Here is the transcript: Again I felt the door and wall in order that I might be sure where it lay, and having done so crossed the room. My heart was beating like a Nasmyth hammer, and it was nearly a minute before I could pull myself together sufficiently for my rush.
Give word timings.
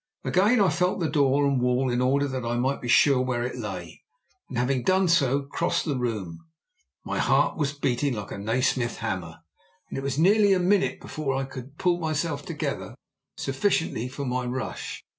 Again 0.23 0.59
I 0.59 0.69
felt 0.69 0.99
the 0.99 1.07
door 1.07 1.45
and 1.45 1.61
wall 1.61 1.91
in 1.91 2.01
order 2.01 2.27
that 2.27 2.43
I 2.43 2.55
might 2.57 2.81
be 2.81 2.87
sure 2.87 3.21
where 3.21 3.43
it 3.43 3.55
lay, 3.55 4.01
and 4.49 4.57
having 4.57 4.81
done 4.81 5.07
so 5.07 5.43
crossed 5.43 5.85
the 5.85 5.95
room. 5.95 6.39
My 7.03 7.19
heart 7.19 7.55
was 7.55 7.73
beating 7.73 8.15
like 8.15 8.31
a 8.31 8.39
Nasmyth 8.39 8.95
hammer, 8.95 9.41
and 9.89 9.99
it 9.99 10.03
was 10.03 10.17
nearly 10.17 10.53
a 10.53 10.59
minute 10.59 10.99
before 11.01 11.35
I 11.35 11.43
could 11.43 11.77
pull 11.77 11.99
myself 11.99 12.43
together 12.43 12.95
sufficiently 13.37 14.07
for 14.07 14.25
my 14.25 14.43
rush. 14.47 15.03